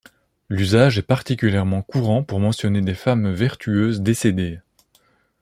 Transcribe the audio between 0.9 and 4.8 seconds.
est particulièrement courant pour mentionner des femmes vertueuses décédées.